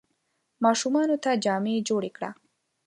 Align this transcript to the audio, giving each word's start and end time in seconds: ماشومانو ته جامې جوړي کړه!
ماشومانو 0.63 1.15
ته 1.23 1.31
جامې 1.43 1.75
جوړي 1.89 2.11
کړه! 2.17 2.29